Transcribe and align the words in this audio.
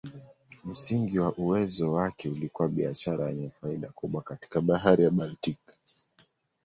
Msingi 0.65 1.19
wa 1.19 1.33
uwezo 1.37 1.91
wake 1.93 2.29
ulikuwa 2.29 2.67
biashara 2.69 3.29
yenye 3.29 3.49
faida 3.49 3.89
kubwa 3.95 4.21
katika 4.21 4.61
Bahari 4.61 5.03
ya 5.03 5.11
Baltiki. 5.11 5.73